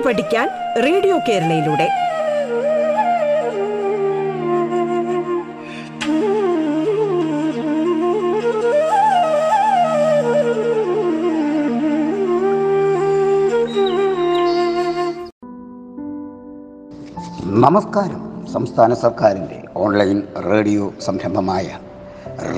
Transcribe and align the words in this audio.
കേട്ടു 0.00 0.08
പഠിക്കാൻ 0.08 0.48
റേഡിയോ 0.82 1.18
കേരളയിലൂടെ. 1.28 1.88
നമസ്കാരം. 17.44 18.46
സംസ്ഥാന 18.52 18.94
സർക്കാരിന്റെ 18.94 19.62
ഓൺലൈൻ 19.76 20.22
റേഡിയോ 20.50 20.92
സംരംഭമായ 21.00 21.78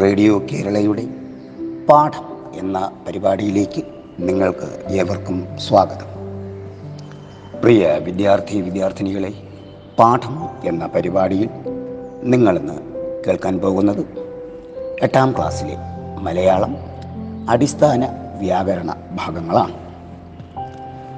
റേഡിയോ 0.00 0.38
കേരളയുടെ 0.38 1.06
പാഠം 1.88 2.54
എന്ന 2.54 2.90
പരിപാടിയിലേക്ക് 3.06 3.82
നിങ്ങൾക്ക് 4.20 4.84
ഏവർക്കും 4.90 5.46
സ്വാഗതം. 5.58 6.11
പ്രിയ 7.62 7.98
വിദ്യാർത്ഥി 8.02 8.60
വിദ്യാർത്ഥിനികളെ 8.60 9.32
പാഠം 9.98 10.48
എന്ന 10.64 10.86
പരിപാടിയിൽ 10.86 11.48
നിങ്ങളിന്ന് 12.22 12.72
കേൾക്കാൻ 13.26 13.58
പോകുന്നത് 13.58 14.06
എട്ടാം 15.02 15.32
ക്ലാസ്സിലെ 15.32 15.76
മലയാളം 16.20 16.76
അടിസ്ഥാന 17.48 18.08
വ്യാകരണ 18.38 18.94
ഭാഗങ്ങളാണ്. 19.12 19.74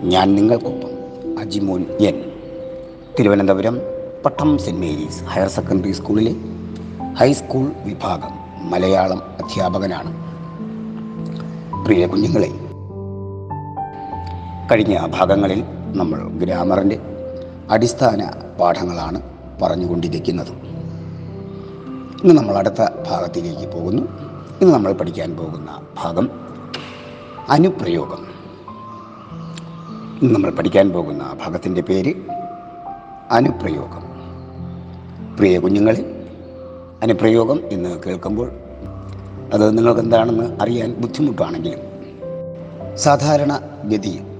ഞാൻ 0.02 0.34
നിങ്ങൾക്കൊപ്പം 0.34 0.90
അജിമോൻ 1.38 1.86
എൻ. 2.00 2.32
തിരുവനന്തപുരം 3.18 3.78
പട്ടം 4.24 4.58
സെന്റ് 4.58 4.80
മേരീസ് 4.80 5.24
ഹയർ 5.24 5.48
സെക്കൻഡറി 5.48 5.92
സ്കൂളിലെ 5.92 6.34
ഹൈസ്കൂൾ 7.14 7.72
വിഭാഗം 7.84 8.34
മലയാളം 8.70 9.18
അധ്യാപകനാണ്. 9.18 10.12
പ്രിയ 11.84 12.06
കുഞ്ഞുങ്ങളെ 12.06 12.48
കഴിഞ്ഞ 14.72 15.06
ഭാഗങ്ങളിൽ 15.06 15.83
നമ്മൾ 15.94 16.22
ഗ്രാമറിന്റെ 16.22 17.00
അടിസ്ഥാന 17.70 18.30
പാഠങ്ങളാണ് 18.60 19.22
പറഞ്ഞുകൊണ്ടിരിക്കുന്നത്. 19.62 20.50
ഇന്ന് 22.24 22.34
നമ്മൾ 22.34 22.56
അടുത്ത 22.56 22.82
ഭാഗത്തിലേക്ക് 23.08 23.72
പോകുന്നു. 23.72 24.02
ഇന്ന് 24.60 24.74
നമ്മൾ 24.74 24.92
പഠിക്കാൻ 24.92 25.36
പോകുന്ന 25.36 25.80
ഭാഗം 25.96 26.30
അനുപ്രയോഗം. 27.48 28.26
ഇന്ന് 30.22 30.34
നമ്മൾ 30.34 30.50
പഠിക്കാൻ 30.50 30.90
പോകുന്ന 30.90 31.36
ഭാഗത്തിന്റെ 31.44 31.80
പേര് 31.80 32.14
അനുപ്രയോഗം. 33.30 34.04
പ്രിയ 35.36 35.58
കുഞ്ഞുങ്ങളെ 35.58 36.28
അനുപ്രയോഗം 37.02 37.60
എന്ന് 37.72 38.02
കേൾക്കുമ്പോൾ 38.06 38.50
അത് 39.54 39.78
നിങ്ങൾക്ക് 39.78 40.00
എന്താണെന്ന് 40.00 40.58
അറിയാൻ 40.60 40.94
ബുദ്ധിമുട്ടാണെങ്കിലും 40.94 41.80
സാധാരണ 42.96 43.60
ഗതിയിൽ 43.84 44.33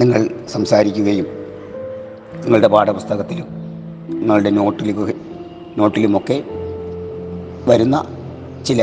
നിങ്ങൾ 0.00 0.30
സംസാരിക്കുകയും 0.48 1.26
നിങ്ങളുടെ 2.44 2.68
പാഠപുസ്തകത്തിലും 2.68 3.46
നിങ്ങളുടെ 4.08 4.50
നോട്ടിലും 4.50 5.12
നോട്ടിലുമൊക്കെ 5.78 6.44
വരുന്ന 7.66 8.06
ചില 8.66 8.82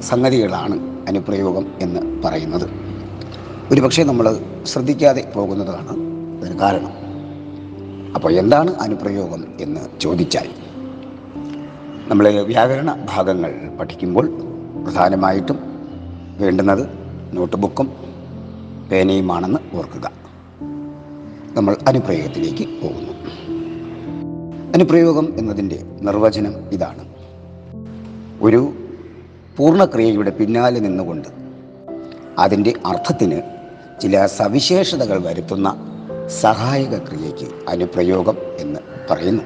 സംഗതികളാണ് 0.00 0.76
അനുപ്രയോഗം 1.08 1.66
എന്ന് 1.80 2.22
പറയുന്നത്. 2.22 2.66
ഒരുപക്ഷെ 3.72 4.02
നമ്മൾ 4.02 4.40
ശ്രദ്ധിക്കാതെ 4.62 5.32
പോകുന്നതാണ് 5.34 5.92
അതിന് 6.40 6.58
കാരണം. 6.58 6.92
അപ്പോൾ 8.14 8.32
എന്താണ് 8.32 8.74
അനുപ്രയോഗം 8.74 9.44
എന്ന് 9.60 10.00
ചോദിച്ചാൽ 10.00 10.48
നമ്മൾ 12.08 12.28
വ്യാകരണ 12.28 13.06
ഭാഗങ്ങൾ 13.14 13.52
പഠിക്കുമ്പോൾ 13.80 14.28
പ്രധാനമായിട്ടും 14.84 15.58
വേണ്ടുന്നത് 16.38 16.88
നോട്ട് 17.32 17.56
ബുക്കും 17.56 17.90
പേനയുമാണെന്ന് 18.92 19.76
ഓർക്കുക. 19.76 20.10
നമ്മൾ 21.54 21.76
അനുപ്രയോഗത്തിലേക്ക് 21.88 22.82
പോകുന്നു. 22.82 23.12
അനുപ്രയോഗം 24.74 25.34
എന്നതിന്റെ 25.38 25.82
നിർവചനം 26.02 26.54
ഇതാണ്. 26.72 27.08
ഒരു 28.40 28.72
പൂർണക്രിയയുടെ 29.56 30.30
പിന്നാലെ 30.30 30.80
നിന്നുകൊണ്ട് 30.80 31.28
അതിന്റെ 32.38 32.72
അർത്ഥത്തിന് 32.86 33.42
ചില 34.00 34.26
സവിശേഷതകൾ 34.26 35.22
വരുത്തുന്ന 35.22 35.76
സഹായക 36.28 36.98
ക്രിയയ്ക്ക് 36.98 37.70
അനുപ്രയോഗം 37.70 38.36
എന്ന് 38.58 38.80
പറയുന്നു. 39.10 39.42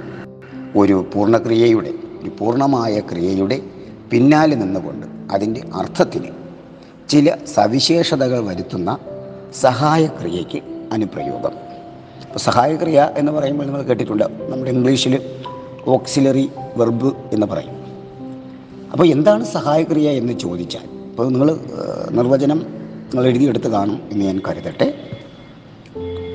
ഒരു 0.77 1.11
പൂർണക്രിയയുടെ 1.15 1.91
ഒരു 2.23 2.31
പൂർണമായ 2.39 3.01
ക്രിയയുടെ 3.01 3.61
പിന്നാലെ 4.11 4.57
നിന്നുകൊണ്ട് 4.57 5.35
അതിന്റെ 5.35 5.61
അർത്ഥത്തിന് 5.75 6.29
ചില 7.09 7.37
സവിശേഷതകൾ 7.55 8.45
വരുത്തുന്ന 8.45 8.99
സഹായക്രിയയ്ക്ക് 9.55 10.63
അനുപ്രയോഗം. 10.93 11.74
സഹായക്രിയ 12.37 13.11
എന്ന് 13.17 13.33
പറയുമ്പോൾ 13.33 13.65
നമ്മൾ 13.65 13.83
കേട്ടിട്ടുണ്ട്. 13.83 14.25
നമ്മുടെ 14.25 14.71
ഇംഗ്ലീഷിൽ 14.71 15.21
ഓക്സിലറി 15.87 16.51
വെർബ് 16.77 17.13
എന്ന് 17.33 17.47
പറയും. 17.47 17.85
അപ്പോൾ 18.93 19.07
എന്താണ് 19.07 19.45
സഹായക്രിയ 19.45 20.11
എന്ന് 20.11 20.33
ചോദിച്ചാൽ 20.33 20.83
അപ്പോൾ 21.11 21.29
നിങ്ങൾ 21.29 21.59
നിർവചനം 22.11 22.59
നിങ്ങൾ 22.59 23.27
എഴുതിയെടുത്ത് 23.27 23.69
കാണും 23.69 24.03
എന്ന് 24.13 24.25
ഞാൻ 24.25 24.41
കരുതട്ടെ. 24.49 24.95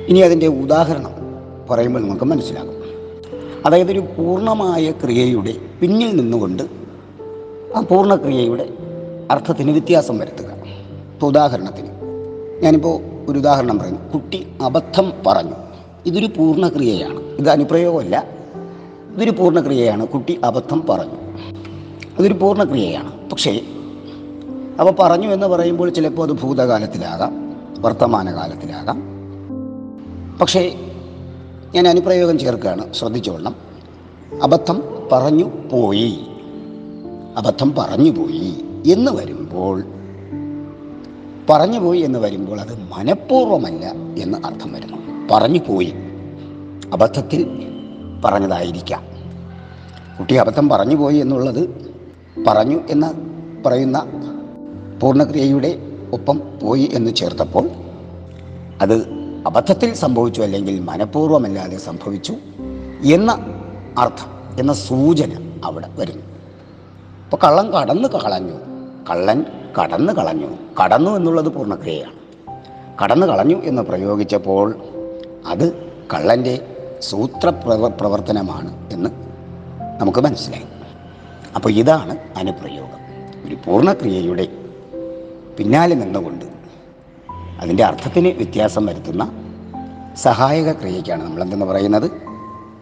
ഇനി 0.07 0.19
അതിന്റെ 0.19 0.47
ഉദാഹരണം 0.47 1.11
പറയുമ്പോൾ 1.69 1.99
നിങ്ങൾക്ക് 1.99 2.25
മനസ്സിലാകും. 2.25 2.79
അതായത് 3.65 3.91
ഒരു 3.91 3.99
പൂർണമായ 3.99 4.91
ക്രിയയുടെ 4.91 5.53
പിന്നിൽ 5.81 6.15
നിന്നുകൊണ്ട് 6.15 6.63
ആ 7.75 7.81
പൂർണക്രിയയുടെ 7.81 8.69
അർത്ഥത്തിന് 9.31 9.71
വ്യത്യാസം 9.71 10.17
വരുത്തുക. 10.17 10.45
ഇപ്പോൾ 11.13 11.27
ഉദാഹരണത്തിന് 11.27 11.87
ഞാനിപ്പോൾ 12.61 13.01
ഒരു 13.31 13.39
ഉദാഹരണം 13.39 13.79
പറയുന്നു. 13.79 14.11
കുട്ടി 14.11 14.47
അബദ്ധം 14.61 15.13
പറഞ്ഞു. 15.27 15.68
ഇതൊരു 16.05 16.25
പൂർണക്രിയയാണ്. 16.25 17.19
ഇത് 17.19 17.49
അനുപ്രയോഗമല്ല. 17.49 18.23
ഇതൊരു 19.15 19.31
പൂർണക്രിയയാണ്. 19.31 20.07
കുട്ടി 20.07 20.39
അബദ്ധം 20.43 20.83
പറഞ്ഞു. 20.89 21.13
അതൊരു 22.19 22.33
പൂർണക്രിയയാണ്. 22.33 23.29
പക്ഷേ 23.29 23.61
അപ്പോൾ 24.79 24.91
പറഞ്ഞു 24.99 25.27
എന്ന് 25.27 25.47
പറയുമ്പോൾ 25.47 25.89
ചിലപ്പോൾ 25.89 26.23
അത് 26.23 26.31
ഭൂതകാലത്തിലാകാം 26.31 27.55
വർത്തമാനകാലത്തിലാകാം. 27.79 29.01
പക്ഷേ 30.41 30.75
ഞാൻ 31.75 31.87
അനുപ്രയോഗം 31.87 32.39
ചേർക്കുകയാണ്. 32.39 32.93
ശ്രദ്ധിച്ചോളണം. 32.93 33.55
അബദ്ധം 34.43 34.83
പറഞ്ഞു 35.11 35.51
പോയി. 35.71 36.19
അബദ്ധം 37.37 37.75
പറഞ്ഞു 37.77 38.11
പോയി 38.11 38.65
എന്ന് 38.91 39.11
വരുമ്പോൾ 39.11 39.83
പറഞ്ഞു 41.49 41.79
പോയി 41.79 41.99
എന്ന് 41.99 42.19
വരുമ്പോൾ 42.19 42.59
അത് 42.61 42.77
മനഃപൂർവമല്ല 42.97 43.85
എന്ന് 44.23 44.37
അർത്ഥം 44.45 44.73
വരുന്നു. 44.73 45.08
പറഞ്ഞു 45.31 45.59
പോയി. 45.69 45.93
അബദ്ധത്തിൽ 46.93 47.43
പറഞ്ഞതായിരിക്കാം. 48.25 49.03
കുട്ടി 50.19 50.35
അബദ്ധം 50.35 50.69
പറഞ്ഞു 50.69 50.95
പോയി 50.95 51.15
എന്നുള്ളത് 51.15 51.91
പറഞ്ഞു 52.47 52.79
എന്ന് 52.89 53.07
പറയുന്ന 53.65 54.05
പൂർണക്രിയയുടെ 55.01 55.77
ഒപ്പം 56.13 56.41
പോയി 56.61 56.89
എന്ന് 56.93 57.15
ചേർത്തപ്പോൾ 57.15 57.69
അത് 58.81 58.95
അബദ്ധത്തിൽ 59.45 59.93
സംഭവിച്ചു 59.93 60.41
അല്ലെങ്കിൽ 60.41 60.79
മനഃപൂർവമല്ലാതെ 60.79 61.77
സംഭവിച്ചു 61.77 62.33
എന്ന 63.03 63.37
അർത്ഥം 63.99 64.59
എന്ന 64.59 64.73
സൂചന 64.73 65.61
അവിടെ 65.65 65.87
വരുന്നു. 65.95 66.23
അപ്പോൾ 67.23 67.37
കള്ളൻ 67.47 67.71
കടന്ന് 67.71 68.07
കളഞ്ഞു. 68.07 68.55
കള്ളൻ 69.09 69.45
കടന്ന് 69.81 70.13
കളഞ്ഞു. 70.13 70.47
കടന്നു 70.83 71.11
എന്നുള്ളത് 71.11 71.49
പൂർണക്രിയയാണ്. 71.49 72.13
കടന്നു 73.03 73.27
കളഞ്ഞു 73.27 73.55
എന്ന് 73.55 73.81
പ്രയോഗിച്ചപ്പോൾ 73.81 74.75
അത് 75.45 75.91
കള്ളന്റെ 76.13 76.75
സൂത്ര 76.99 77.49
പ്രവർത്തനമാണ് 77.99 78.93
എന്ന് 78.93 79.09
നമുക്ക് 80.01 80.19
മനസ്സിലായി. 80.19 80.65
അപ്പോൾ 81.55 81.69
ഇതാണ് 81.69 82.17
അനുപ്രയോഗം. 82.37 82.99
ഒരു 83.47 83.55
പൂർണക്രിയയുടെ 83.55 84.47
പിന്നാലെ 85.57 85.95
നിന്നുകൊണ്ട് 85.95 86.45
അതിന്റെ 87.59 87.83
അർത്ഥത്തിന് 87.83 88.27
വ്യത്യാസം 88.27 88.85
വരുത്തുന്ന 88.85 89.31
സഹായക 90.15 90.71
ക്രിയയ്ക്കാണ് 90.71 91.23
നമ്മൾ 91.23 91.43
എന്തെന്ന് 91.43 91.65
പറയുന്നത്? 91.65 92.11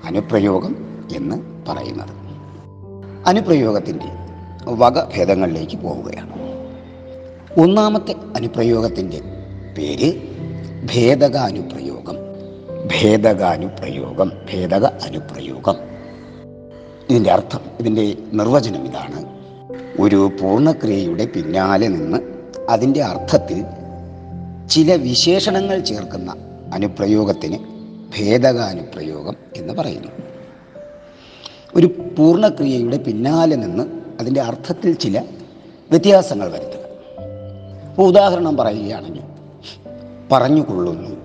അനുപ്രയോഗം 0.04 0.76
എന്ന് 1.16 1.66
പറയുന്നത്. 1.68 2.10
അനുപ്രയോഗത്തിന്റെ 3.28 4.06
വകഭേദങ്ങളിലേക്ക് 4.64 5.78
പോവുകയാണ്. 5.78 6.34
ഒന്നാമത്തെ 7.60 8.16
അനുപ്രയോഗത്തിന്റെ 8.36 9.22
പേര് 9.78 10.14
ഭേദക 10.96 11.36
അനുപ്രയോഗം 11.38 12.27
ഭേദക 12.86 13.44
അനുപ്രയോഗം 13.44 14.32
ഭേദക 14.54 14.86
അനുപ്രയോഗം. 14.86 15.76
ഇതിന്റെ 17.10 17.32
അർത്ഥം 17.32 17.60
ഇതിന്റെ 17.80 18.16
നിർവചനം 18.34 18.86
ഇതാണ്. 18.88 19.26
ഒരു 20.00 20.32
പൂർണക്രിയയുടെ 20.42 21.26
പിന്നാലെ 21.26 21.88
നിന്ന് 21.88 22.18
അതിന്റെ 22.70 23.04
അർത്ഥത്തിൽ 23.04 23.64
ചില 24.68 24.96
വിശേഷണങ്ങൾ 24.96 25.80
ചേർക്കുന്ന 25.80 26.36
അനുപ്രയോഗത്തിന് 26.74 27.60
ഭേദകാനുപ്രയോഗം 28.18 29.36
എന്ന് 29.56 29.74
പറയുന്നു. 29.74 30.08
ഒരു 31.76 31.86
പൂർണക്രിയയുടെ 32.18 32.98
പിന്നാലെ 32.98 33.56
നിന്ന് 33.56 33.84
അതിന്റെ 34.20 34.42
അർത്ഥത്തിൽ 34.42 34.94
ചില 34.94 35.24
വ്യത്യാസങ്ങൾ 35.92 36.52
വരുത്തുക. 36.52 36.78
ഉദാഹരണം 38.04 38.58
പറയുകയാണെങ്കിൽ 38.58 39.22
പറഞ്ഞുകൊള്ളുന്നു. 40.32 41.17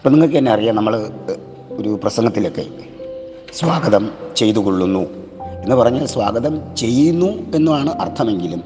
ഇപ്പം 0.00 0.12
നിങ്ങൾക്ക് 0.12 0.38
തന്നെ 0.38 0.52
അറിയാം 0.52 0.76
നമ്മൾ 0.76 1.10
ഒരു 1.70 2.00
പ്രസംഗത്തിലൊക്കെ 2.02 2.64
സ്വാഗതം 3.52 4.10
ചെയ്തു 4.36 4.58
കൊള്ളുന്നു 4.58 5.00
എന്ന് 5.62 5.76
പറഞ്ഞാൽ 5.76 6.06
സ്വാഗതം 6.06 6.76
ചെയ്യുന്നു 6.76 7.26
എന്നാണ് 7.26 7.90
അർത്ഥമെങ്കിലും 7.90 8.62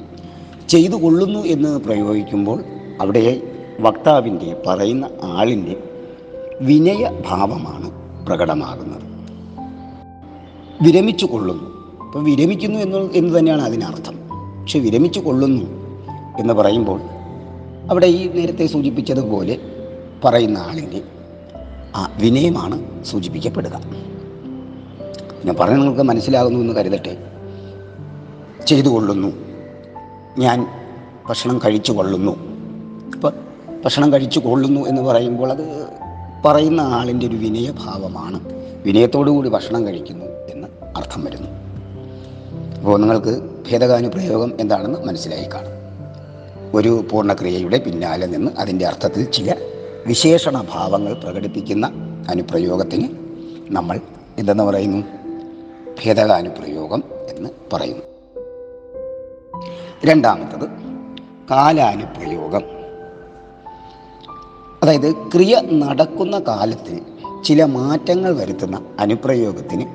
ചെയ്തു 0.69 0.95
കൊള്ളുന്നു 0.95 1.39
എന്ന് 1.39 1.79
പ്രയോഗിക്കുമ്പോൾ 1.79 2.63
അവിടെ 3.01 3.41
വക്താവിന്റെ 3.79 4.61
പറയുന്ന 4.67 5.09
ആളിന്റെ 5.23 5.83
വിനയഭാവമാണ് 6.61 7.91
പ്രകടമാകുന്നത്. 8.25 9.03
വിരമിച്ചു 10.81 11.25
കൊള്ളുന്നു 11.25 11.99
അപ്പോൾ 12.01 12.23
വിരമിക്കുന്നു 12.23 12.79
എന്ന് 12.79 13.09
എന്ന് 13.13 13.39
തന്നെയാണ് 13.39 13.61
അതിനർത്ഥം. 13.61 14.29
പക്ഷെ 14.61 14.79
വിരമിച്ചു 14.79 15.19
കൊള്ളുന്നു 15.19 15.65
എന്ന് 16.39 16.53
പറയുമ്പോൾ 16.53 17.01
അവിടെ 17.89 18.05
ഈ 18.05 18.27
നേരത്തെ 18.27 18.65
സൂചിപ്പിച്ചതുപോലെ 18.65 19.59
പറയുന്ന 20.25 20.57
ആളിന്റെ 20.57 21.14
ആ 21.95 22.11
വിനയമാണ് 22.17 23.05
സൂചിപ്പിക്കപ്പെടുക. 23.05 23.81
ഞാൻ 25.45 25.55
പറഞ്ഞ 25.59 25.75
നിങ്ങൾക്ക് 25.75 26.01
മനസ്സിലാകുന്നു 26.01 26.59
എന്ന് 26.59 26.73
കരുതട്ടെ. 26.73 27.17
ചെയ്തു 28.67 28.89
കൊള്ളുന്നു 28.89 29.27
ഞാൻ 30.37 30.67
ഭക്ഷണം 31.29 31.61
കഴിച്ചു 31.65 31.91
കൊള്ളുന്നു 31.91 32.31
അപ്പോൾ 33.13 33.33
ഭക്ഷണം 33.85 34.13
കഴിച്ചു 34.13 34.39
കൊള്ളുന്നു 34.39 34.81
എന്ന് 34.81 35.01
പറയുമ്പോൾ 35.01 35.51
അത് 35.51 35.87
പറയുന്ന 36.45 36.81
ആളിന്റെ 36.81 37.27
ഒരു 37.27 37.35
വിനയഭാവമാണ്. 37.35 38.39
വിനയത്തോടുകൂടി 38.85 39.49
ഭക്ഷണം 39.49 39.87
കഴിക്കുന്നു 39.87 40.25
എന്ന് 40.25 40.67
അർത്ഥം 40.97 41.25
വരുന്നു. 41.25 41.49
അപ്പോൾ 42.77 42.99
നിങ്ങൾക്ക് 42.99 43.43
ഭേദകാനുപ്രയോഗം 43.71 44.53
എന്താണെന്ന് 44.59 44.99
മനസ്സിലായി 44.99 45.45
കാണും. 45.45 45.75
ഒരു 46.77 47.05
പൂർണക്രിയയുടെ 47.11 47.77
പിന്നാലെ 47.77 48.27
നിന്ന് 48.27 48.51
അതിന്റെ 48.59 48.85
അർത്ഥത്തിൽ 48.85 49.23
ചില 49.23 49.55
വിശേഷണ 50.07 50.65
ഭാവങ്ങൾ 50.71 51.13
പ്രകടിപ്പിക്കുന്ന 51.13 51.91
അനുപ്രയോഗത്തിന് 52.29 53.09
നമ്മൾ 53.69 53.99
എന്തെന്ന് 54.37 54.63
പറയുന്നു? 54.63 55.07
ഭേദകാനുപ്രയോഗം 56.03 57.03
എന്ന് 57.29 57.49
പറയുന്നു. 57.73 58.01
രണ്ടാമത്തത് 60.05 60.69
കാലാനുപ്രയോഗം. 61.51 62.61
അതായത് 64.83 65.13
ക്രിയ 65.13 65.61
നടക്കുന്ന 65.73 66.39
കാലത്തിൽ 66.39 67.01
ചില 67.43 67.63
മാറ്റങ്ങൾ 67.63 68.35
വരുത്തുന്ന 68.35 68.81
അനുപ്രയോഗത്തിന് 68.99 69.85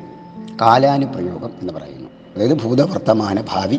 കാലാനുപ്രയോഗം 0.60 1.50
എന്ന് 1.60 1.72
പറയുന്നു. 1.72 2.08
അതായത് 2.36 2.54
ഭൂതവർത്തമാന 2.54 3.40
ഭാവി 3.40 3.76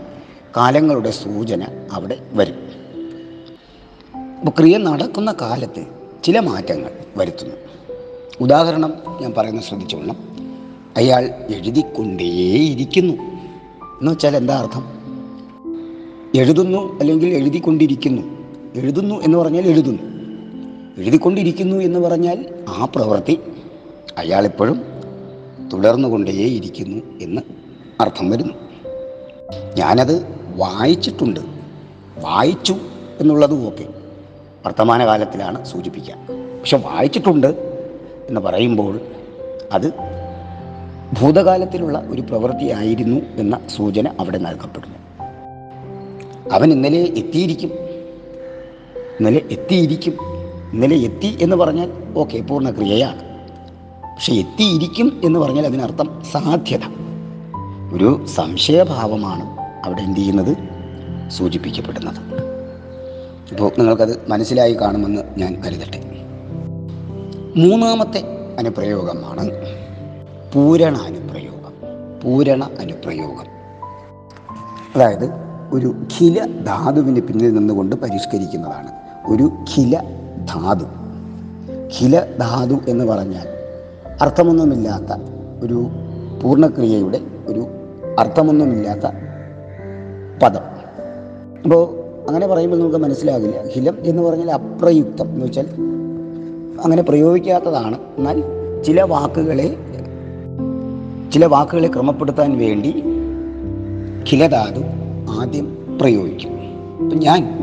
കാലങ്ങളുടെ 0.57 1.11
സൂചന 1.11 1.87
അവിടെ 1.91 2.17
വരും. 2.31 2.55
അപ്പോൾ 4.39 4.51
ക്രിയ 4.59 4.77
നടക്കുന്ന 4.77 5.35
കാലത്ത് 5.41 6.00
ചില 6.23 6.39
മാറ്റങ്ങൾ 6.39 6.91
വരുത്തുന്നു. 7.17 7.55
ഉദാഹരണം 8.41 8.93
ഞാൻ 9.21 9.33
പറയുന്നത് 9.37 9.63
ശ്രദ്ധിച്ചോളണം 9.63 10.15
അയാൾ 10.97 11.23
എഴുതിക്കൊണ്ടേയിരിക്കുന്നു. 11.49 13.13
എന്ന് 13.13 14.11
വെച്ചാൽ 14.11 14.35
എന്താ 14.35 14.59
അർത്ഥം? 14.59 15.01
എഴുതുന്നു 16.39 16.99
അല്ലെങ്കിൽ 16.99 17.29
എഴുതിക്കൊണ്ടിരിക്കുന്നു. 17.29 18.21
എഴുതുന്നു 18.75 19.15
എന്ന് 19.15 19.37
പറഞ്ഞാൽ 19.37 19.67
എഴുതുന്നു. 19.67 20.03
എഴുതിക്കൊണ്ടിരിക്കുന്നു 21.01 21.77
എന്ന് 21.77 21.99
പറഞ്ഞാൽ 21.99 22.45
ആ 22.69 22.85
പ്രവൃത്തി 22.85 23.39
അയാളെപ്പോഴും 24.17 24.81
തുടർന്നുകൊണ്ടേയിരിക്കുന്നു 25.73 27.01
എന്ന് 27.21 27.41
അർത്ഥം 28.01 28.29
വരുന്നു. 28.29 28.53
ഞാനത് 29.75 30.23
വായിച്ചിട്ടുണ്ട്. 30.55 31.39
വായിച്ചു 32.17 32.75
എന്നുള്ളതും 33.19 33.67
ഓക്കെ. 33.67 34.00
വർത്തമാനകാലത്തിലാണ് 34.65 35.65
സൂചിപ്പിക്കുക. 35.65 36.13
പക്ഷെ 36.59 36.77
വായിച്ചിട്ടുണ്ട് 36.77 37.47
എന്ന് 38.29 38.41
പറയുമ്പോൾ 38.41 38.99
അത് 39.71 39.93
ഭൂതകാലത്തിലുള്ള 41.21 42.03
ഒരു 42.07 42.21
പ്രവൃത്തിയായിരുന്നു 42.21 43.21
എന്ന 43.35 43.59
സൂചന 43.75 44.07
അവിടെ 44.19 44.37
നൽകപ്പെടുന്നു. 44.37 44.95
അവൻ 46.51 46.71
ഇന്നലെ 46.71 46.97
എത്തിയിരിക്കും. 46.97 47.71
ഇന്നലെ 49.19 49.41
എത്തിയിരിക്കും. 49.51 50.17
ഇന്നലെ 50.73 50.95
എത്തി 50.95 51.37
എന്ന് 51.41 51.55
പറഞ്ഞാൽ 51.55 51.91
ഓക്കെ 52.15 52.37
പൂർണക്രിയയാണ്. 52.37 53.21
പക്ഷെ 54.15 54.33
എത്തിയിരിക്കും 54.33 55.21
എന്ന് 55.23 55.39
പറഞ്ഞാൽ 55.39 55.65
അതിനർത്ഥം 55.65 56.23
സാധ്യത. 56.31 56.81
ഒരു 57.93 58.25
സംശയഭാവമാണ് 58.25 59.43
അവിടെ 59.85 60.01
എന്ത് 60.01 60.19
ചെയ്യുന്നത്? 60.19 60.57
സൂചിപ്പിക്കപ്പെടുന്നത്. 61.29 62.30
ഇപ്പോൾ 63.51 63.71
നിങ്ങൾക്കത് 63.77 64.19
മനസ്സിലായി 64.27 64.73
കാണുമെന്ന് 64.73 65.21
ഞാൻ 65.37 65.63
കരുതട്ടെ. 65.65 65.99
മൂന്നാമത്തെ 67.55 68.23
അനുപ്രയോഗമാണ് 68.59 69.49
പൂരണ 70.53 70.95
അനുപ്രയോഗം. 70.95 71.73
പൂരണ 72.23 72.63
അനുപ്രയോഗം. 72.63 73.45
അതായത് 74.95 75.29
ഒരു 75.71 75.87
ഖില 75.87 76.63
ധാതുവിന് 76.63 77.21
പിന്നിൽ 77.21 77.53
നിന്നുകൊണ്ട് 77.53 77.95
പരിഷ്കരിക്കുന്നതാണ്. 77.95 78.91
ഒരു 79.27 79.43
ഖില 79.43 80.01
ധാതു. 80.45 80.85
ഖില 81.99 82.25
ധാതു 82.39 82.79
എന്ന് 82.87 83.05
പറഞ്ഞാൽ 83.05 83.47
അർത്ഥമൊന്നുമില്ലാത്ത 84.21 85.21
ഒരു 85.63 85.87
പൂർണക്രിയയുടെ 86.43 87.19
ഒരു 87.47 87.67
അർത്ഥമൊന്നുമില്ലാത്ത 88.19 89.05
പദം. 90.43 90.61
അപ്പോൾ 91.63 92.00
അങ്ങനെ 92.27 92.47
പറയുമ്പോൾ 92.47 92.77
നമുക്ക് 92.77 92.97
മനസ്സിലാകില്ല. 92.97 93.67
ഹിലം 93.67 93.97
എന്ന് 94.03 94.23
പറഞ്ഞാൽ 94.23 94.51
അപ്രയുക്തം 94.51 95.29
എന്ന് 95.29 95.45
വെച്ചാൽ 95.45 95.67
അങ്ങനെ 96.83 97.01
പ്രയോഗിക്കാത്തതാണ്. 97.01 97.97
എന്നാൽ 98.17 98.43
ചില 98.83 99.01
വാക്കുകളെ 99.01 99.77
ചില 101.33 101.45
വാക്കുകളെ 101.45 101.87
ക്രമപ്പെടുത്താൻ 101.87 102.57
വേണ്ടി 102.57 103.03
ഖിലധാതു 104.31 104.83
ആദ്യം 105.41 105.97
പ്രയോഗിക്കും. 106.01 106.51
അപ്പം 107.03 107.19
ഞാൻ 107.19 107.61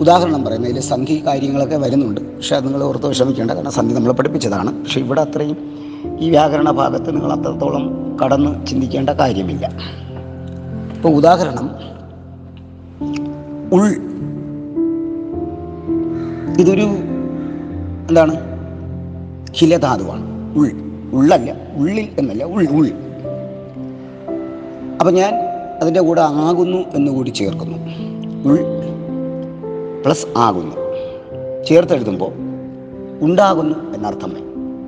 ഉദാഹരണം 0.00 0.44
പറയുന്നത് 0.44 0.70
അതിൽ 0.70 0.80
സന്ധി 0.80 1.26
കാര്യങ്ങളൊക്കെ 1.26 1.76
വരുന്നുണ്ട്. 1.76 2.36
പക്ഷേ 2.36 2.56
അത് 2.56 2.66
നിങ്ങൾ 2.66 2.82
ഓർത്ത് 2.82 3.06
വിഷമിക്കേണ്ട 3.06 3.50
കാരണം 3.50 3.70
സന്ധി 3.70 3.94
നമ്മൾ 3.94 4.12
പഠിപ്പിച്ചതാണ്. 4.12 4.80
പക്ഷേ 4.80 5.00
ഇവിടെ 5.00 5.20
അത്രയും 5.20 5.56
ഈ 6.20 6.30
വ്യാകരണ 6.30 6.70
ഭാഗത്ത് 6.70 7.10
നിങ്ങൾ 7.10 7.32
അത്രത്തോളം 7.32 8.16
കടന്ന് 8.24 8.66
ചിന്തിക്കേണ്ട 8.66 9.10
കാര്യമില്ല. 9.10 9.70
ഇപ്പോൾ 10.96 11.08
ഉദാഹരണം 11.08 11.70
ഉൾ. 13.72 13.88
ഇതൊരു 16.60 16.82
എന്താണ്? 18.08 18.36
ഹിലധാതുവാണ് 19.52 20.56
ഉൾ. 20.56 20.70
ഉള്ളല്ല 21.12 21.56
ഉള്ളിൽ 21.76 22.08
എന്നല്ല 22.18 22.44
ഉൾ 22.44 22.66
ഉൾ. 22.66 22.88
അപ്പം 25.00 25.14
ഞാൻ 25.14 25.34
അതിന്റെ 25.82 26.00
കൂടെ 26.00 26.20
ആകുന്നു 26.20 26.78
എന്ന് 26.78 27.12
കൂടി 27.12 27.30
ചേർക്കുന്നു. 27.30 27.78
ഉൾ 28.48 28.58
പ്ലസ് 30.04 30.26
ആകുന്നു. 30.36 30.76
ചേർത്തെഴുതുമ്പോൾ 31.64 32.32
ഉണ്ടാകുന്നു 33.20 33.94
എന്നർത്ഥം. 33.94 34.36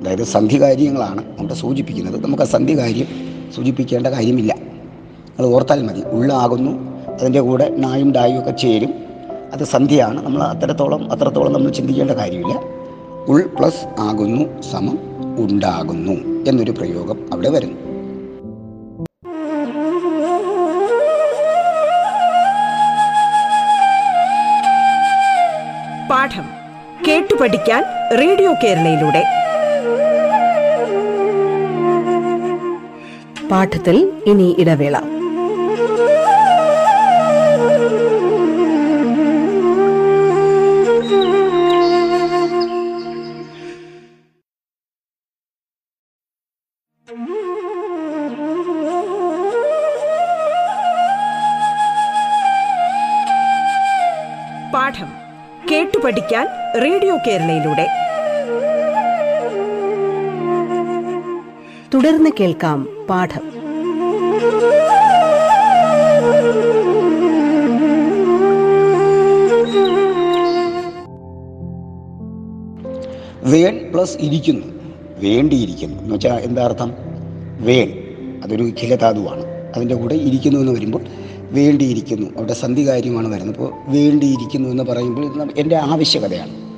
അതായത് 0.01 0.23
സന്ധികാര്യങ്ങളാണ് 0.23 1.23
അവിടെ 1.39 1.53
സൂചിപ്പിക്കുന്നത്. 1.53 2.23
നമുക്ക് 2.23 2.43
ആ 2.43 2.45
സന്ധികാര്യം 2.45 3.05
സൂചിപ്പിക്കേണ്ട 3.55 4.07
കാര്യമില്ല. 4.07 4.55
അത് 5.39 5.53
ഓർത്താൽ 5.53 5.83
മതി. 5.83 6.01
ഉള്ളാകുന്നു 6.01 6.88
അതിന്റെ 7.19 7.41
കൂടെ 7.41 7.69
നായും 7.69 8.11
ഡായും 8.11 8.39
ഒക്കെ 8.39 8.51
ചേരും. 8.51 8.93
അത് 9.53 9.63
സന്ധ്യയാണ്. 9.63 10.25
നമ്മൾ 10.25 10.43
അത്രത്തോളം 10.43 11.11
അത്രത്തോളം 11.11 11.53
നമ്മൾ 11.53 11.69
ചിന്തിക്കേണ്ട 11.69 12.11
കാര്യമില്ല. 12.11 12.59
ഉൾ 13.27 13.49
പ്ലസ് 13.59 14.01
ആകുന്നു 14.01 14.61
സമം 14.61 14.99
ഉണ്ടാകുന്നു 15.37 16.45
എന്നൊരു 16.49 16.71
പ്രയോഗം 16.71 17.33
അവിടെ 17.33 17.49
വരുന്നു. 17.49 17.75
പാഠം 26.11 26.45
കേട്ടു 27.07 27.35
പഠിക്കാൻ 27.41 27.83
റേഡിയോ 28.19 28.53
കേരളയിലൂടെ. 28.63 29.23
പാഠത്തിൽ 33.51 34.11
ഇനി 34.25 34.55
ഇടവേള. 34.59 35.18
കേരളയിലൂടെ. 57.27 57.87
തുടർന്ന് 61.93 62.29
കേൾക്കാം 62.39 62.87
പാഠം. 63.09 63.49
വേൺ 73.51 73.91
പ്ലസ് 73.93 74.17
ഇരിക്കുന്നു. 74.19 74.65
വേണ്ടിയിരിക്കുന്നു. 75.17 76.03
എന്ന് 76.03 76.15
വെച്ചാൽ 76.15 76.33
എന്താ 76.33 76.65
അർത്ഥം? 76.65 76.93
വേൺ. 77.59 77.91
അതൊരു 78.43 78.63
ഖിലധാതുവാണ് 78.63 79.45
അതിന്റെ 79.75 79.95
കൂടെ 79.95 80.15
ഇരിക്കുന്നു 80.15 80.59
എന്ന് 80.59 80.71
വരുമ്പോൾ 80.71 81.01
വേണ്ടിയിരിക്കുന്നു. 81.51 82.27
അവിടെ 82.37 82.53
സന്ധി 82.53 82.87
കാര്യമാണ് 82.87 83.27
വരുന്നത്. 83.27 83.55
അപ്പോൾ 83.55 83.73
വേണ്ടിയിരിക്കുന്നു 83.87 84.69
എന്ന് 84.69 84.83
പറയുമ്പോൾ 84.83 85.49
എന്റെ 85.57 85.75
ആവശ്യകതയാണ്. 85.75 86.68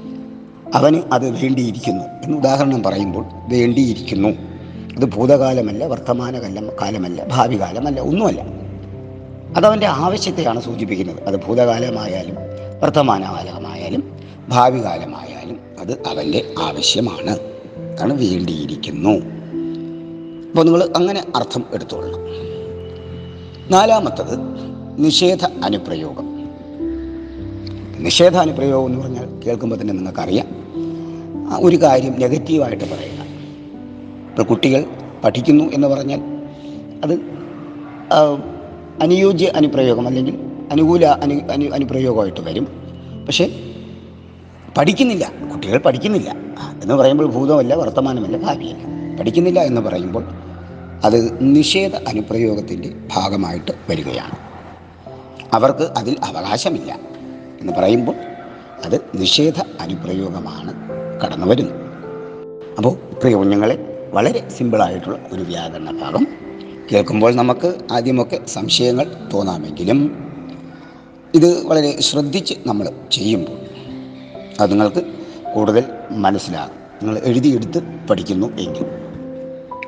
അവന് 0.74 1.02
അത് 1.14 1.30
വേണ്ടിയിരിക്കുന്നു. 1.30 2.04
എന്ന് 2.04 2.38
ഉദാഹരണം 2.38 2.84
പറയുമ്പോൾ 2.84 3.26
വേണ്ടിയിരിക്കുന്നു. 3.50 4.30
അത് 4.98 5.06
ഭൂതകാലമല്ല 5.06 5.86
വർത്തമാന 5.86 6.40
കാലം 6.40 6.72
കാലമല്ല 6.82 7.26
ഭാവി 7.28 7.60
കാലമല്ല 7.60 8.02
ഒന്നുമല്ല 8.02 8.42
അതവന്റെ 9.58 9.88
ആവശ്യത്തെയാണ് 9.88 10.62
സൂചിപ്പിക്കുന്നത്. 10.62 11.24
അത് 11.24 11.36
ഭൂതകാലമായാലും 11.46 12.36
വർത്തമാനകാലമായാലും 12.84 14.20
ഭാവി 14.50 14.84
കാലമായാലും 14.84 15.60
അത് 15.80 15.92
അവന്റെ 15.92 16.54
ആവശ്യമാണ്. 16.60 17.40
അതാണ് 17.94 18.14
വേണ്ടിയിരിക്കുന്നു. 18.14 19.10
അപ്പോൾ 20.50 20.64
നിങ്ങൾ 20.64 20.90
അങ്ങനെ 20.96 21.26
അർത്ഥം 21.36 21.66
എടുത്തോളണം. 21.74 22.20
നാലാമത്തത് 23.72 24.38
നിഷേധ 24.98 25.46
അനുപ്രയോഗം. 25.64 26.50
നിഷേധ 28.04 28.38
അനുപ്രയോഗം 28.38 28.86
എന്ന് 28.86 29.02
പറഞ്ഞാൽ 29.02 29.40
കേൾക്കുമ്പോൾ 29.48 29.82
തന്നെ 29.82 29.94
നിങ്ങൾക്കറിയാം. 29.94 30.61
ഒരു 31.60 31.76
കാര്യം 31.76 32.20
നെഗറ്റീവായിട്ട് 32.20 32.84
പറയുക. 32.84 33.22
ഇപ്പോൾ 34.30 34.44
കുട്ടികൾ 34.44 34.86
പഠിക്കുന്നു 35.24 35.64
എന്ന് 35.64 35.88
പറഞ്ഞാൽ 35.88 36.22
അത് 37.04 37.14
അനുയോജ്യ 39.02 39.48
അനുപ്രയോഗം 39.48 40.08
അല്ലെങ്കിൽ 40.08 40.38
അനുകൂല 40.72 41.06
അനു 41.06 41.52
അനു 41.52 41.70
അനുപ്രയോഗമായിട്ട് 41.70 42.42
വരും. 42.42 42.68
പക്ഷേ 43.26 43.74
പഠിക്കുന്നില്ല 44.78 45.32
കുട്ടികൾ 45.54 45.78
പഠിക്കുന്നില്ല. 45.78 46.30
എന്ന് 46.84 46.96
പറയുമ്പോൾ 46.96 47.32
ഭൂതമല്ല 47.32 47.76
വർത്തമാനമല്ല 47.76 48.38
ഭാവിയല്ല. 48.38 48.84
പഠിക്കുന്നില്ല 49.20 49.60
എന്ന് 49.60 49.82
പറയുമ്പോൾ 49.82 50.24
അത് 51.04 51.38
നിഷേധ 51.42 51.96
അനുപ്രയോഗത്തിന്റെ 51.96 52.94
ഭാഗമായിട്ട് 53.16 53.72
വരികയാണ്. 53.90 54.36
അവർക്ക് 55.54 55.84
അതിൽ 55.98 56.18
അവകാശമില്ല 56.24 57.00
എന്ന് 57.62 57.74
പറയുമ്പോൾ 57.74 58.16
അത് 58.86 59.02
നിഷേധ 59.16 59.60
അനുപ്രയോഗമാണ് 59.80 61.01
കടന്നു 61.24 61.48
വരുന്നു. 61.48 61.72
അപ്പോൾ 62.78 62.96
പ്രിയ 62.96 63.36
കുഞ്ഞുങ്ങളെ 63.36 64.10
വളരെ 64.14 64.50
സിമ്പിളായിട്ടുള്ള 64.50 65.20
ഒരു 65.34 65.44
വ്യാകരണ 65.44 65.98
ഭാഗം. 66.02 66.28
കേൾക്കുമ്പോൾ 66.92 67.36
നമുക്ക് 67.36 67.76
ആദ്യമൊക്കെ 67.92 68.40
സംശയങ്ങൾ 68.48 69.30
തോന്നാമെങ്കിലും 69.34 70.26
ഇത് 71.34 71.68
വളരെ 71.68 72.02
ശ്രദ്ധിച്ച് 72.02 72.54
നമ്മൾ 72.68 72.90
ചെയ്യുമ്പോൾ 73.12 73.58
അത് 74.60 74.72
നിങ്ങൾക്ക് 74.72 75.06
കൂടുതൽ 75.56 75.84
മനസ്സിലാകും. 76.12 76.74
നിങ്ങൾ 76.74 77.22
എഴുതിയെടുത്ത് 77.24 78.08
പഠിക്കുന്നു 78.10 78.48
എങ്കിൽ. 78.48 78.86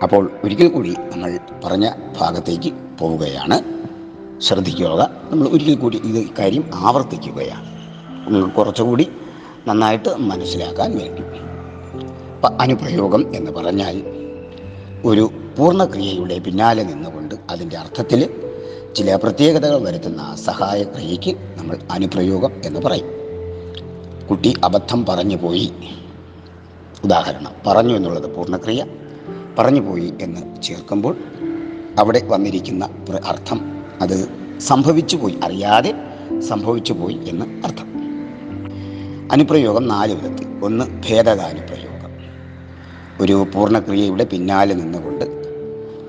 അപ്പോൾ 0.03 0.31
ഒരിക്കൽ 0.43 0.67
കൂടി 0.67 0.89
നമ്മൾ 0.89 1.39
പറഞ്ഞ 1.63 1.91
ഭാഗത്തേക്ക് 2.21 2.73
പോവുകയാണ്. 2.99 3.61
ശ്രദ്ധിക്കുക. 4.41 5.09
നമ്മൾ 5.31 5.47
ഒരിക്കൽ 5.47 5.75
കൂടി 5.75 5.97
ഇത് 5.97 6.29
കാര്യം 6.39 6.63
ആവർത്തിക്കുകയാണ്. 6.73 7.65
നിങ്ങൾ 8.27 8.49
കുറച്ചുകൂടി 8.49 9.07
നന്നായിട്ട് 9.67 10.15
മനസ്സിലാക്കാൻ 10.17 10.97
വേണ്ടി. 10.97 11.21
അനുപ്രയോഗം 12.59 13.35
എന്ന് 13.35 13.51
പറഞ്ഞാൽ 13.51 14.03
ഒരു 15.05 15.31
പൂർണക്രിയയുടെ 15.57 16.39
പിന്നാലെ 16.39 16.83
നിന്നുകൊണ്ട് 16.83 17.35
അതിന്റെ 17.49 17.77
അർത്ഥത്തിൽ 17.77 18.29
ചില 18.95 19.15
പ്രത്യേകതകൾ 19.15 19.83
വരുത്തുന്ന 19.83 20.35
സഹായക്രിയയ്ക്ക് 20.35 21.35
നമ്മൾ 21.57 21.77
അനുപ്രയോഗം 21.91 22.61
എന്ന് 22.65 22.79
പറയും. 22.79 23.05
കുട്ടി 24.29 24.53
അബദ്ധം 24.63 25.05
പറഞ്ഞു 25.05 25.35
പോയി. 25.35 25.73
ഉദാഹരണം 27.03 27.51
പറഞ്ഞു 27.67 27.95
എന്നുള്ളത് 27.95 28.35
പൂർണക്രിയ 28.35 28.85
പറഞ്ഞു 29.59 29.81
പോയി 29.81 30.13
എന്ന് 30.21 30.61
ചേർക്കുമ്പോൾ 30.61 31.17
അവിടെ 31.99 32.21
വന്നിരിക്കുന്ന 32.25 32.89
അർത്ഥം 33.25 33.83
അത് 34.01 34.29
സംഭവിച്ചു 34.59 35.17
പോയി 35.17 35.39
അറിയാതെ 35.43 35.93
സംഭവിച്ചു 36.39 36.93
പോയി 36.93 37.19
എന്ന് 37.27 37.45
അർത്ഥം. 37.67 38.02
അനുപ്രയോഗം 39.33 39.87
നാല് 39.87 40.13
വിധത്തിൽ. 40.13 40.47
ഒന്ന് 40.63 40.85
ഭേദകാനുപ്രയോഗം. 40.85 42.09
ഒരു 43.19 43.51
പൂർണക്രിയയുടെ 43.53 44.23
പിന്നാലെ 44.23 44.75
നിന്നുകൊണ്ട് 44.75 45.25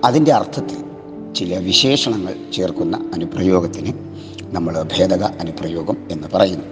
അതിന്റെ 0.05 0.33
അർത്ഥത്തിൽ 0.33 0.85
ചില 1.35 1.59
വിശേഷണങ്ങൾ 1.59 2.51
ചേർക്കുന്ന 2.53 3.11
അനുപ്രയോഗത്തിന് 3.15 3.93
നമ്മൾ 4.55 4.83
ഭേദക 4.83 5.23
അനുപ്രയോഗം 5.23 6.09
എന്ന് 6.11 6.29
പറയുന്നു. 6.35 6.65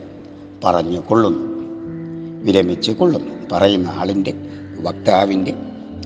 പറഞ്ഞു 0.64 1.00
കൊള്ളുന്നു 1.00 1.62
വിരമിച്ച് 2.44 2.92
കൊള്ളുന്നു 2.92 3.34
പറയുന്ന 3.52 3.88
ആളിന്റെ 3.88 4.34
വക്താവിന്റെ 4.80 5.54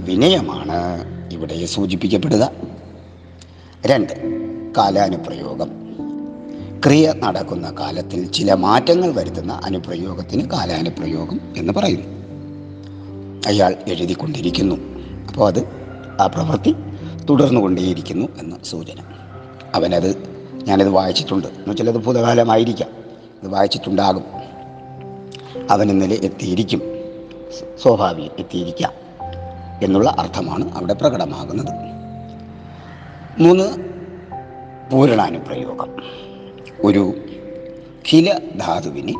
വിനയമാണ് 0.00 0.75
ഇവിടെ 1.33 1.67
സൂചിപ്പിക്കപ്പെടുക. 1.67 2.50
രണ്ട് 3.87 4.12
കാലാനുപ്രയോഗം. 4.79 5.86
ക്രിയ 6.87 7.14
നടക്കുന്ന 7.16 7.75
കാലത്തിൽ 7.81 8.33
ചില 8.33 8.55
മാറ്റങ്ങൾ 8.55 9.14
വരുത്തുന്ന 9.14 9.61
അനുപ്രയോഗത്തിന് 9.64 10.50
കാലാനുപ്രയോഗം 10.50 11.40
എന്ന് 11.57 11.73
പറയുന്നു. 11.73 12.09
അയാൾ 13.47 13.75
എഴുതിക്കൊണ്ടിരിക്കുന്നു. 13.88 14.75
അപ്പോൾ 15.28 15.47
അത് 15.47 15.64
ആ 16.21 16.26
പ്രവൃത്തി 16.26 16.75
തുടർന്നു 17.31 17.61
കൊണ്ടേയിരിക്കുന്നു 17.61 18.28
എന്ന് 18.38 18.57
സൂചന. 18.64 18.97
അവനത് 19.75 20.16
ഞാനത് 20.52 20.88
വായിച്ചിട്ടുണ്ട്. 20.88 21.47
എന്ന് 21.47 21.71
വെച്ചാൽ 21.71 21.88
അത് 21.88 21.97
ഭൂതകാലമായിരിക്കാം. 21.97 22.90
ഇത് 23.43 23.50
വായിച്ചിട്ടുണ്ടാകും. 23.50 24.25
അവൻ 25.71 25.90
ഇന്നലെ 25.90 26.16
എത്തിയിരിക്കും. 26.16 26.83
സ്വാഭാവികം 27.83 28.31
എത്തിയിരിക്കാം 28.38 28.93
എന്നുള്ള 29.83 30.16
അർത്ഥമാണ് 30.19 30.76
അവിടെ 30.76 30.93
പ്രകടമാകുന്നത്. 30.93 31.73
മൂന്ന് 33.38 33.76
പൂരണാനുപ്രയോഗം. 34.93 36.25
ഒരു 36.85 37.14
കില 38.12 38.40
ധാതുവിനെ 38.61 39.14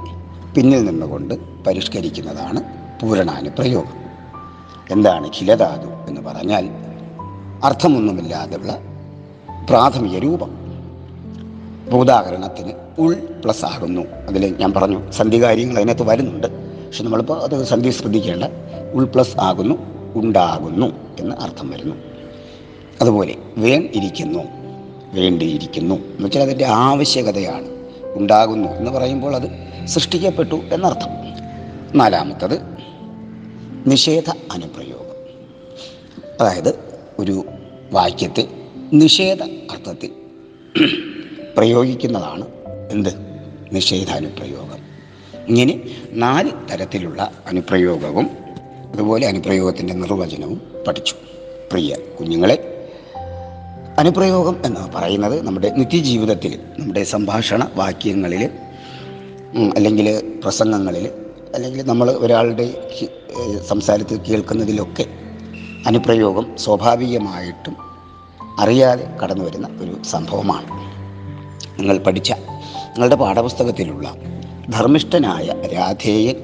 പിന്നിൽ 0.55 0.85
നിന്നുകൊണ്ട് 0.85 1.35
പരിഷ്കരിക്കുന്നതാണ് 1.67 2.61
പൂരണാനുപ്രയോഗം 3.01 4.07
എന്താണ് 4.91 5.31
കിലധാതു 5.31 6.09
എന്ന് 6.09 6.21
പറഞ്ഞാൽ 6.21 6.69
അർത്ഥമൊന്നുമില്ലാതെയുള്ള 7.65 8.79
പ്രാഥമിക 9.71 10.19
രൂപം. 10.19 10.51
ഉദാഹരണത്തിന് 11.95 12.73
ഉൾ 12.99 13.15
പ്ലസ് 13.15 13.65
ആകുന്നു. 13.65 14.03
അതിൽ 14.03 14.57
ഞാൻ 14.59 14.73
പറഞ്ഞു 14.73 15.11
സന്ധി 15.11 15.43
കാര്യങ്ങൾ 15.43 15.77
അതിനകത്ത് 15.77 16.03
വരുന്നുണ്ട്. 16.03 16.47
പക്ഷെ 16.87 17.05
നമ്മളിപ്പോൾ 17.05 17.43
അത് 17.43 17.65
സന്ധി 17.65 17.91
ശ്രദ്ധിക്കേണ്ട 17.91 18.45
ഉൾ 18.95 19.05
പ്ലസ് 19.05 19.41
ആകുന്നു 19.41 19.75
ഉണ്ടാകുന്നു 20.15 20.87
എന്ന് 21.21 21.37
അർത്ഥം 21.37 21.71
വരുന്നു. 21.71 21.97
അതുപോലെ 23.01 23.37
വേൺ 23.57 23.89
ഇരിക്കുന്നു. 23.95 24.56
വേണ്ടിയിരിക്കുന്നു. 25.17 25.95
എന്ന് 25.95 26.27
വെച്ചാൽ 26.27 26.43
അതിന്റെ 26.43 26.67
ആവശ്യകതയാണ്. 26.67 27.69
ഉണ്ടാകുന്നു 28.15 28.69
എന്ന് 28.69 28.91
പറയുമ്പോൾ 28.91 29.37
അത് 29.37 29.49
സൃഷ്ടിക്കപ്പെട്ടു 29.87 30.55
എന്നർത്ഥം. 30.55 31.09
നാലാമത്തത് 31.99 32.59
നിഷേധ 33.87 34.31
അനുപ്രയോഗം. 34.31 35.07
അതായത് 36.41 36.79
ഒരു 37.19 37.45
വാക്യത്തെ 37.93 38.49
നിഷേധ 38.93 39.43
അർത്ഥത്തിൽ 39.43 40.11
പ്രയോഗിക്കുന്നതാണ് 41.57 42.47
എന്ത്? 42.91 43.11
നിഷേധ 43.73 44.11
അനുപ്രയോഗം 44.11 44.87
ഇങ്ങനെ 45.49 45.81
നാല് 46.13 46.51
തരത്തിലുള്ള 46.73 47.31
അനുപ്രയോഗവും 47.47 48.31
അതുപോലെ 48.93 49.27
അനുപ്രയോഗത്തിന്റെ 49.27 49.95
നിർവചനവും 49.95 50.61
പഠിച്ചു. 50.87 51.15
പ്രിയ 51.73 51.97
കുഞ്ഞുങ്ങളെ 52.21 52.76
അനുപ്രയോഗം 53.99 54.57
എന്ന് 54.65 54.81
പറയുന്നത് 54.95 55.47
നമ്മുടെ 55.47 55.69
നിത്യജീവിതത്തിൽ 55.77 56.53
നമ്മുടെ 56.79 57.05
സംഭാഷണ 57.05 57.71
വാക്യങ്ങളിൽ 57.75 58.43
അല്ലെങ്കിൽ 59.77 60.07
പ്രസംഗങ്ങളിൽ 60.45 61.07
അല്ലെങ്കിൽ 61.55 61.83
നമ്മൾ 61.87 62.11
ഒരാളുടെ 62.11 62.67
സംസാരത്തിൽ 63.69 64.17
കേൾക്കുന്നതിലൊക്കെ 64.29 65.05
അനുപ്രയോഗം 65.87 66.57
സ്വാഭാവികമായിട്ടും 66.57 67.75
അറിയാതെ 68.59 69.19
കടന്നു 69.23 69.45
വരുന്ന 69.45 69.69
ഒരു 69.81 70.03
സംഭവമാണ്. 70.05 70.69
നിങ്ങൾ 71.79 71.99
പഠിച്ച 71.99 72.31
നിങ്ങളുടെ 72.93 73.15
പാഠപുസ്തകത്തിലുള്ള 73.15 74.07
ധർമ്മിഷ്ഠനായ 74.69 75.47
രാധേയൻ 75.73 76.37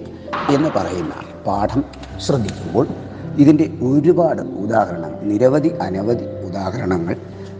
എന്ന് 0.54 0.68
പറയുന്ന 0.68 1.14
പാഠം 1.46 1.82
ശ്രദ്ധിക്കുമ്പോൾ 2.20 2.86
ഇതിന്റെ 3.36 3.70
ഒരുപാട് 3.82 4.42
ഉദാഹരണങ്ങൾ 4.42 5.20
നിരവധി 5.22 5.68
അനവധി 5.80 6.24
ഉദാഹരണങ്ങൾ 6.46 7.14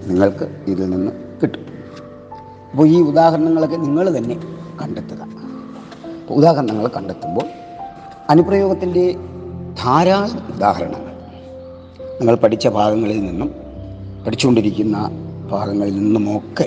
നിങ്ങൾക്ക് 0.06 0.46
ഇതിൽ 0.66 0.90
നിന്ന് 0.90 1.12
കിട്ടും. 1.42 1.62
അപ്പോൾ 2.70 2.88
ഈ 2.88 3.00
ഉദാഹരണങ്ങളൊക്കെ 3.00 3.76
നിങ്ങൾ 3.76 4.16
തന്നെ 4.16 4.36
കണ്ടെത്തുക. 4.82 5.22
ഉദാഹരണങ്ങൾ 6.30 6.88
കണ്ടെത്തുമ്പോൾ 6.88 7.46
അനുപ്രയോഗത്തിന്റെ 8.30 9.14
ധാരാളം 9.84 10.54
ഉദാഹരണങ്ങൾ. 10.54 11.12
നിങ്ങൾ 12.20 12.34
പഠിച്ച 12.34 12.68
ഭാഗങ്ങളിൽ 12.68 13.20
നിന്നും 13.26 13.54
പഠിച്ചുകൊണ്ടിരിക്കുന്ന 14.26 14.96
ഭാഗങ്ങളിൽ 15.52 15.94
നിന്നുമൊക്കെ 15.94 16.66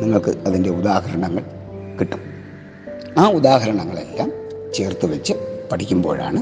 നിങ്ങൾക്ക് 0.00 0.32
അതിന്റെ 0.46 0.70
ഉദാഹരണങ്ങൾ 0.70 1.44
കിട്ടും. 2.00 2.20
ആ 3.18 3.30
ഉദാഹരണങ്ങളെല്ലാം 3.30 4.30
ചേർത്ത് 4.74 5.06
വെച്ച് 5.06 5.34
പഠിക്കുമ്പോഴാണ് 5.72 6.40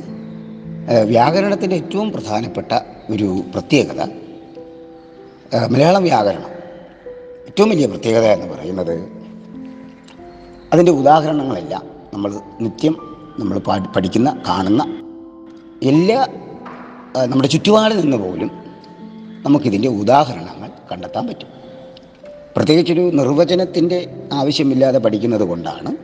വ്യാകരണത്തിന്റെ 1.02 1.76
ഏറ്റവും 1.76 2.12
പ്രധാനപ്പെട്ട 2.12 2.72
ഒരു 3.10 3.28
പ്രത്യേകത 3.54 4.02
മലയാളം 5.54 6.02
വ്യാകരണം. 6.02 6.50
ഏറ്റവും 7.46 7.70
വലിയ 7.70 7.86
പ്രത്യേകത 7.86 8.24
എന്ന് 8.24 8.54
പറയുന്നത് 8.54 9.10
അതിന്റെ 10.72 10.92
ഉദാഹരണങ്ങളെല്ലാം 10.92 11.82
നമ്മൾ 12.14 12.40
നിത്യം 12.60 12.96
നമ്മൾ 13.38 13.58
പഠിക്കുന്ന 13.96 14.42
കാണുന്ന 14.48 14.82
എല്ലാ 15.82 16.26
നമ്മുടെ 17.26 17.48
ചുറ്റുപാടിൽ 17.48 18.00
നിന്ന് 18.00 18.16
പോലും 18.16 18.50
നമുക്കിതിന്റെ 19.42 19.88
ഉദാഹരണങ്ങൾ 19.88 20.70
കണ്ടെത്താൻ 20.92 21.26
പറ്റും. 21.26 21.48
പ്രത്യേകിച്ചൊരു 22.56 23.00
നിർവചനത്തിന്റെ 23.00 24.28
ആവശ്യമില്ലാതെ 24.32 24.98
പഠിക്കുന്നത് 24.98 25.42
കൊണ്ടാണ് 25.42 25.96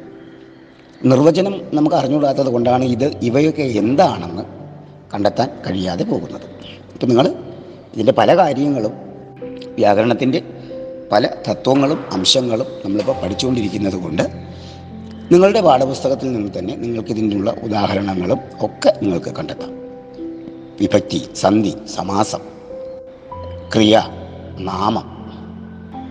നിർവചനം 1.04 1.61
നമുക്ക് 1.75 1.96
അറിഞ്ഞുകൂടാത്തത് 1.96 2.46
കൊണ്ടാണ് 2.46 2.84
ഇത് 2.84 3.06
ഇവയൊക്കെ 3.22 3.62
എന്താണെന്ന് 3.62 4.42
കണ്ടെത്താൻ 5.14 5.49
കഴിയാതെ 5.66 6.04
പോകുന്നത്. 6.04 6.46
ഇപ്പം 6.94 7.08
നിങ്ങൾ 7.08 7.28
ഇതിന്റെ 7.94 8.12
പല 8.12 8.37
കാര്യങ്ങളും 8.37 9.12
വ്യാകരണത്തിന്റെ 9.74 10.42
പല 11.12 11.26
തത്വങ്ങളും 11.26 12.04
അംശങ്ങളും 12.12 12.66
നമ്മളിപ്പോൾ 12.84 13.22
പഠിച്ചുകൊണ്ടിരിക്കുന്നത് 13.22 13.96
കൊണ്ട് 13.96 14.22
നിങ്ങളുടെ 15.32 15.60
പാഠപുസ്തകത്തിൽ 15.60 16.32
നിന്ന് 16.32 16.58
തന്നെ 16.58 16.76
നിങ്ങൾക്ക് 16.76 17.08
ഇതിനുള്ള 17.08 17.54
ഉദാഹരണങ്ങളും 17.62 18.38
ഒക്കെ 18.60 18.98
നിങ്ങൾക്ക് 19.02 19.36
കണ്ടെത്താം. 19.36 19.70
വിഭക്തി 20.80 21.28
സന്ധി 21.34 21.74
സമാസം 21.94 22.38
ക്രിയ 23.74 24.02
നാമം. 24.58 25.32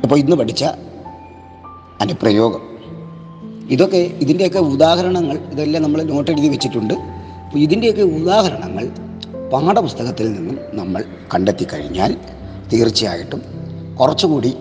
ഇപ്പോൾ 0.04 0.20
ഇന്ന് 0.20 0.36
പഠിച്ച 0.36 0.64
അനുപ്രയോഗം. 2.02 2.62
ഇതൊക്കെ 3.70 3.98
ഇതിന്റെയൊക്കെ 3.98 4.60
ഉദാഹരണങ്ങൾ 4.60 5.38
ഇതെല്ലാം 5.38 5.84
നമ്മൾ 5.84 6.04
നോട്ട് 6.04 6.32
എഴുതി 6.32 6.48
വെച്ചിട്ടുണ്ട്. 6.48 6.94
അപ്പോൾ 6.94 7.60
ഇതിന്റെയൊക്കെ 7.60 8.02
ഉദാഹരണങ്ങൾ 8.02 8.90
പാഠപുസ്തകത്തിൽ 9.50 10.34
നിന്നും 10.34 10.60
നമ്മൾ 10.74 11.04
കണ്ടെത്തി 11.34 11.68
കഴിഞ്ഞാൽ 11.74 12.18
തീർച്ചയായിട്ടും 12.74 13.42
കുറച്ചുകൂടി 14.00 14.58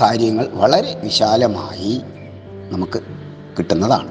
കാര്യങ്ങൾ 0.00 0.48
വളരെ 0.52 1.00
വിശാലമായി 1.04 2.02
നമുക്ക് 2.70 3.00
കിട്ടുന്നതാണ്. 3.58 4.08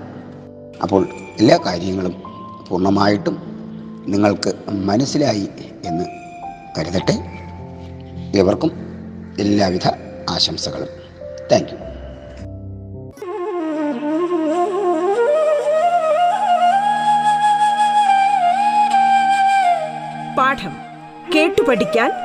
അപ്പോൾ 0.81 1.07
എല്ലാ 1.39 1.59
കാര്യങ്ങളും 1.65 2.23
പൂർണമായിട്ടും 2.67 3.41
നിങ്ങൾക്ക് 4.07 4.53
മനസ്സിലായി 4.69 5.49
എന്ന് 5.85 6.05
കരുതട്ടെ. 6.79 7.23
ഏവർക്കും 8.39 8.71
എല്ലാവിധ 9.39 9.87
ആശംസകളും. 10.29 10.87
Thank 11.51 11.69
you. 11.69 11.77
പാഠം 20.37 20.71
കേട്ടു 21.35 21.61
പഠിക്കാൻ 21.61 22.24